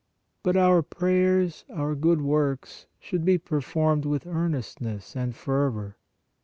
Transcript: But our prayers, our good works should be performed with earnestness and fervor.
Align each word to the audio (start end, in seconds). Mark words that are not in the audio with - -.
But 0.41 0.57
our 0.57 0.81
prayers, 0.81 1.63
our 1.69 1.93
good 1.93 2.21
works 2.23 2.87
should 2.99 3.23
be 3.23 3.37
performed 3.37 4.03
with 4.03 4.25
earnestness 4.25 5.15
and 5.15 5.35
fervor. 5.35 5.95